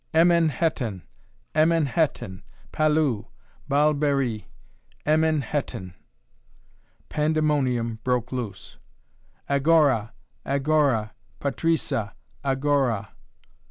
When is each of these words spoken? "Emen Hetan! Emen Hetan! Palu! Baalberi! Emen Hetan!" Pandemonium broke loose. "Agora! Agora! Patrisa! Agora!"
"Emen 0.15 0.49
Hetan! 0.49 1.03
Emen 1.53 1.85
Hetan! 1.85 2.41
Palu! 2.71 3.25
Baalberi! 3.69 4.47
Emen 5.05 5.41
Hetan!" 5.43 5.93
Pandemonium 7.07 7.99
broke 8.03 8.31
loose. 8.31 8.79
"Agora! 9.47 10.13
Agora! 10.43 11.11
Patrisa! 11.39 12.15
Agora!" 12.43 13.09